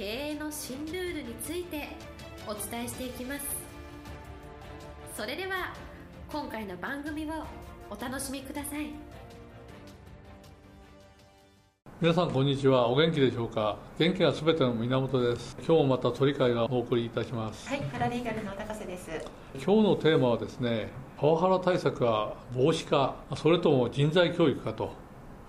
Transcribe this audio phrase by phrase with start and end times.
[0.00, 1.88] 経営の新ルールについて
[2.46, 3.44] お伝えしていきます。
[5.14, 5.74] それでは
[6.32, 7.44] 今回の番組を
[7.90, 8.86] お楽しみください。
[12.00, 12.88] 皆さんこんにちは。
[12.88, 13.76] お元気でしょうか？
[13.98, 15.54] 元気がすべての源です。
[15.58, 17.68] 今日もまた鳥会がお送りいたします。
[17.68, 19.10] はいパラリーガルの高瀬です。
[19.62, 20.88] 今日のテーマはですね
[21.18, 24.94] パワハラ対策は防止かそれとも人材教育かと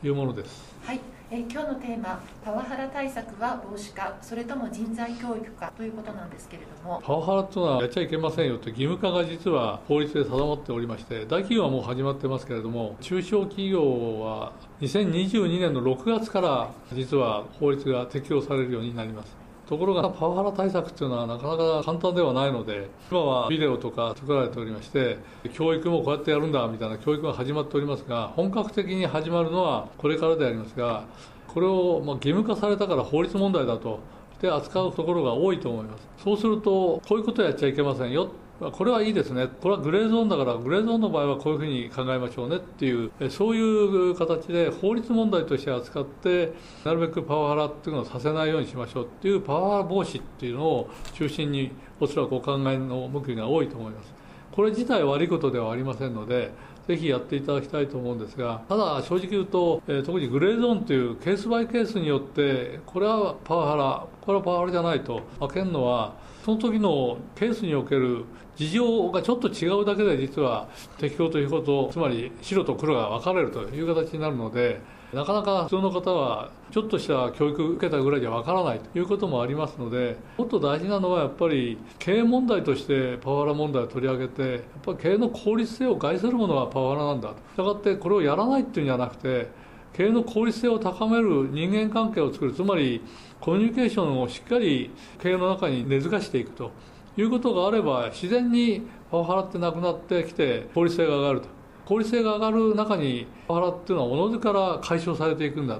[0.03, 0.75] いうものです。
[0.85, 0.99] はい。
[1.33, 7.01] えー、今日のテーマパワハラ対策は防止かそれとも人材教育かということなんですけれども。
[7.01, 19.40] パワハラというのはやっちゃいけませんよと義務化が実は法律で定まっておりまして大企業はもう始まってますけれども中小企業は2022年の6月から実は法律が適用されるようになります
[19.71, 25.17] ところがパワハラ対策っていうのはなかなか簡単ではないので今はビデオとか作られておりまして
[25.53, 31.05] 教育もこうやってやるんだみたいな教育が始まっておりますが本格的に始まるのはこれからでありますが
[31.47, 34.01] これをま義務化されたから法律問題だと
[34.41, 36.05] で扱うところが多いと思います。
[36.21, 38.29] そうするとこういうことやっちゃいけませんよ
[38.69, 46.53] これはいいですね、これはグレーゾーンだから、グレーゾーンの場合はこういうふうに考えましょうねっていう、そういう形で法律問題として扱って、
[46.85, 54.13] なるべくパワハラっていうのをさせないようにしましょうっていう、パワハラ防止っていうのを中心に、おそらくお考えの向きが多いと思います。
[54.51, 56.51] これ自体悪いことではありませんので、
[56.87, 66.13] ぜひやっていただきたいと思うんですが、ただ正直言うと、え、特にグレーゾーンというケースバイケースによって、これはパワハラ、これはパワハラじゃないと分けるのは、
[66.45, 74.81] その時のケースにおける事情がちょっと違うだけで実は適用ということつまり白と黒が分かれるという形になるので
[75.13, 89.49] なかなか普通の方はちょっとした教育を受けたぐらいじゃ分からないということもありますのでもっと大事なのはやっぱり経営問題としてパワハラ問題を取り上げてやっぱり経営の効率性を害するものはパワハラなんだしたがってこれをやらないっていうんじゃなくて
[89.93, 93.01] 経営の効率性を高める人間関係を作るつまり
[93.39, 96.71] コミュニケーションをしっかり経営の中に根付かしていくと
[97.17, 101.61] いうことがあれば自然にパワハラってなくなってきて効率性が上がると。
[101.85, 105.79] 効率性が上がる中にパワハラっていうのはおのずから解消されていくんだ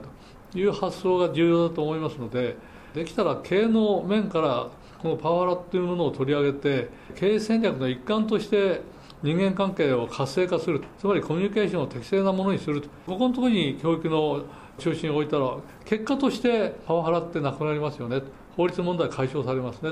[0.51, 2.57] という発想が重要だと思いますので
[2.93, 4.69] できたら経営の面から
[5.01, 8.81] このパワハラっていうものを取り上げて経営戦略の一環として
[9.23, 14.43] 人間関係を活性化するつまりコミュニケーションを適正なものにするここのところに教育の
[14.77, 18.21] 中心を置いたら結果としてパワハラってなくなりますよね。
[18.57, 19.91] 法律問題解消されますね。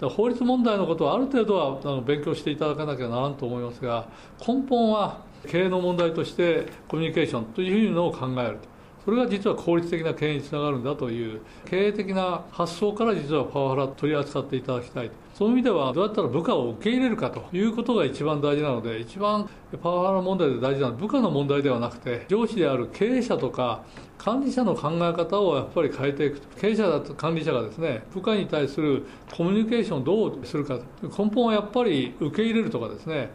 [0.00, 4.06] 法律問題のことはある程度は勉強していただかなきゃならんと思いますが
[4.46, 8.77] 根本は経営の問題としてコミュニケーションというのを考えると。
[9.08, 19.48] それが実は効率的な経営につながるんだという経営的な発想から実はパワハラ取り扱っていただきたいそういう意味ではどうやったら部下を受け入れるかということが一番大事なので一番
[19.82, 23.82] パワハラ問題で大事なのは部下の問題ではなくて上司である経営者とか
[24.18, 33.30] 管理者の考え方をやっぱり変えていく経営者だと管理者がですね部下に対するコミュニケーションをどうするか根本はやっぱり受け入れるとかですね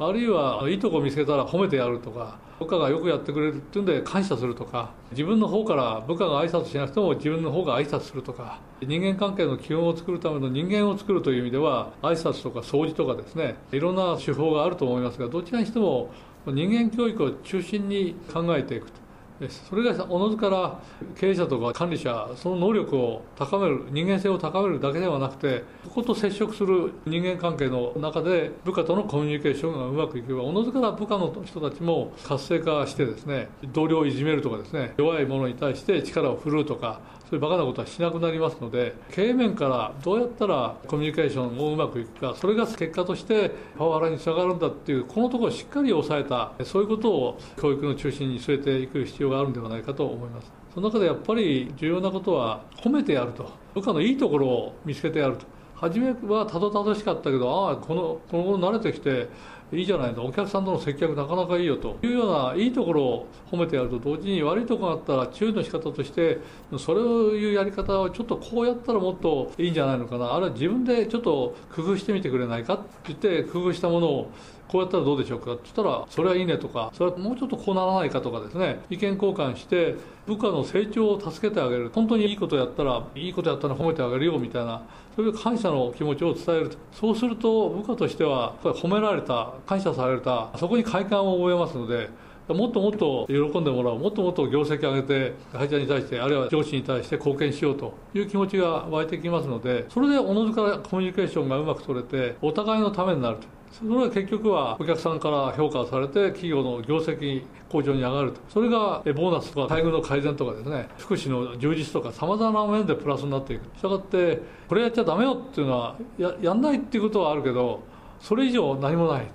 [0.00, 16.10] あるいはいいとこ見つけたら褒めてやるとか部下がよくやってくれるっていうんで感謝するとか自分の方から部下が挨拶しなくても自分の方が挨拶するとか人間関係の基本を作るための人間を作るという意味では挨拶とか掃除とかですねいろんな手法があると思いますがどちらにしても
[16.46, 19.07] 人間教育を中心に考えていくと。
[19.48, 20.80] それがおのずから
[21.16, 50.50] 経営者とか管理者その能力を高める人間性を高めるだけではなくてここと接触する人間関係の中で部下とのコミュニケーションがうまくいけばおのずから部下の人たちも活性化してですね同僚をいじめるとかですね弱い者に対して力を振るうとかそういうバカなことはしなくなりますので経営面からどうやったらコミュニケーションをうまくいくかそれが結果としてパワハラにつながるんだっていうこのところをしっかり抑えたそういうことを教育の中心に据えていく必要があるんではないかと思います。
[50.72, 55.57] その中でやっぱり重要なことは褒めてやると部下のいいところを見つけてやると。
[55.80, 59.28] 初めはたどたどしかったけどああこのこの頃慣れてきて
[59.70, 60.24] いいじゃないの。
[60.24, 66.38] お客さんとの接客なかなかいいよというようないいところを褒めてやると同時に悪いところがあったら注意の仕方として
[66.78, 70.34] それをいうやり方をちょっとこうやったらもっといいんじゃないのかな。
[70.34, 74.30] あるいは自分でちょっと工夫してみてくれないかって言って工夫したものを
[74.68, 78.80] こうやったらどうでしょうかって言ったらそれはいいねとかそれはもうちょっとこうならないかとかですね。
[78.90, 81.90] 意見交換して部下の成長を助けてあげる。
[81.94, 84.82] 本当にいいことやったらいいことやったら褒めてあげるよみたいな
[85.16, 92.08] そういう感謝の気持ちを伝えるそうすると部下としては褒められた感謝されたそこに快感を覚えますので
[92.48, 103.58] もっともっと喜んでもらうもっともっと業績上げて会社に対してあるいは上司に対して貢献しようという気持ちが湧いてきますのでそれでおのずからコミュニケーションがうまく取れてお互いのためになると。
[103.70, 108.40] それは結局はお客さんから評価されて企業の業績向上に上がると。
[108.48, 110.88] それがボーナスとか待遇の改善とかですね。
[110.96, 113.64] 福祉の充実とかさまざまな面でプラスになっていく。
[113.76, 117.82] したがってこれやっちゃダメよっていうのはややんないっていうことはあるけど
[118.20, 119.26] それ以上何もない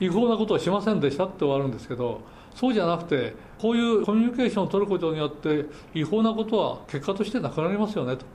[0.00, 2.20] 違法なことをしませんでしたって終わるんですけど
[2.58, 8.26] そうじゃなくてこういうコミュニケーションを取ることによって違法なことは結果としてなくなりますよねと。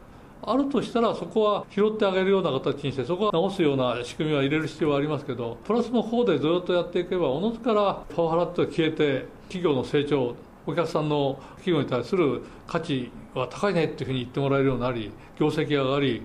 [0.45, 10.35] あるとしたらそこは拾ってあげるような形にしてそこは直すような仕組みは入れる必要はありますけどプラスの方でずっとやっていけばおのずからパワハラって消えて企業の成長
[10.65, 16.21] お客さんの企業に対する価値は高いねっていうふうに言ってもらえるようになり業績が上がり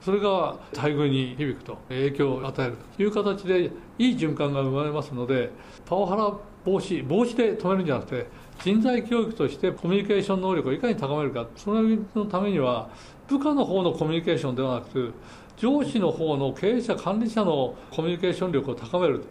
[0.00, 5.50] それが待遇に響くと影響を与えるという形でいい循環が生まれますので
[5.84, 6.32] パワハラ
[6.64, 8.26] 防止防止で止めるんじゃなくて
[8.62, 12.90] 人材教育としてコミュニケーション能力をいかに高めるかそのためには
[13.28, 15.14] 部下の方のコミュニケーションではなくて
[15.56, 19.24] 上司の方の経営者管理者のコミュニケーション力を高める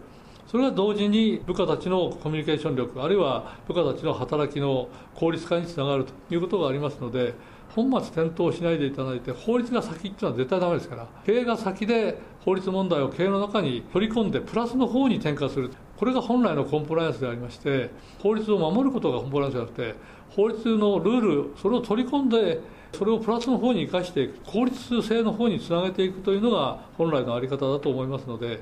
[0.46, 7.34] それが同時に部下たちのコミュニケーション力あるいは部下たちの働きの効率化につながるということがありますので
[7.78, 15.70] 本末転倒しないでいただいて法律が先っていうのは絶対ダメですから経営が先で法律問題を経営の中に取り込んでプラスの方に転換する。
[15.96, 17.90] これが本来のコンプライアンスでありまして
[18.20, 19.94] 法律を守ることがコンプライアンスじゃなくて
[20.30, 22.60] 法律のルールそれを取り込んで
[22.92, 28.60] それをプラスの方に生かしていく効率性の方につなげていくというのが本来の在り方だと思いますので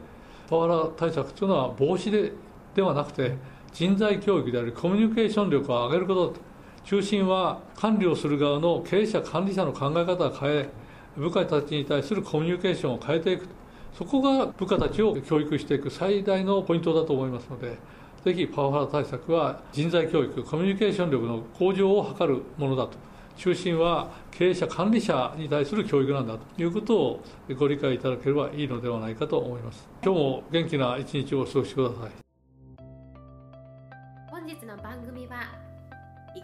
[0.49, 2.33] パワハラ対策というのは防止で
[2.75, 3.35] ではなくて
[3.73, 6.56] 人材教育でありコミュニケーション力を上げることだと。
[6.87, 10.69] 中心は管理をする側の経営者管理者の考え方を変え
[11.17, 13.49] 部下たちに対するコミュニケーションを変えていく
[13.93, 17.77] そこが部下たちを教育していく最大のポイントだと思いますので
[18.25, 22.99] ぜひパワハラ対策は人材教育コミュニケーション力の向上を図るものだと
[23.37, 27.21] 中心は経営者管理者に対する教育なんだということを
[27.57, 29.87] ご理解いただければいいのではないかと思います。
[30.03, 32.26] 今日も元気な一日をお過ごしください。